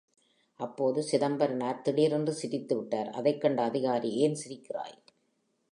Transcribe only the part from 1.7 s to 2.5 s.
திடீரென்று